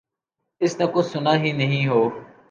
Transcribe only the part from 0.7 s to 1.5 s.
نے کچھ سنا